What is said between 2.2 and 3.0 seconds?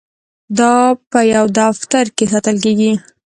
ساتل کیږي.